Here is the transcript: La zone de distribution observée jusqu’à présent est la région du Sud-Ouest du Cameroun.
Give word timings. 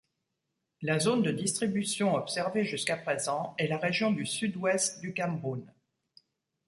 La 0.81 0.97
zone 0.99 1.21
de 1.21 1.29
distribution 1.31 2.15
observée 2.15 2.63
jusqu’à 2.63 2.97
présent 2.97 3.53
est 3.59 3.67
la 3.67 3.77
région 3.77 4.09
du 4.09 4.25
Sud-Ouest 4.25 4.99
du 4.99 5.13
Cameroun. 5.13 5.63